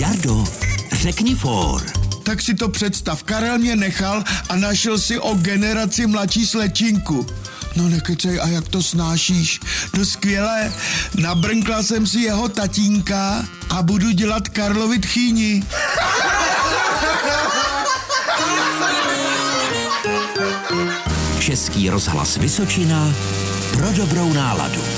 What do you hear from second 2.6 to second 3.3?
představ,